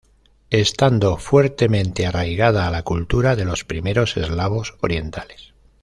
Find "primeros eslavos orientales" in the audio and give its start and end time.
3.63-5.53